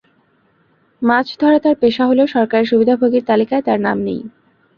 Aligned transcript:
মাছ 1.01 1.27
ধরা 1.39 1.59
তাঁর 1.63 1.75
পেশা 1.81 2.03
হলেও 2.05 2.27
সরকারের 2.27 2.69
সুবিধাভোগীর 2.71 3.27
তালিকায় 3.29 3.65
তাঁর 3.67 3.79
নাম 3.79 3.97
নেই। 4.07 4.19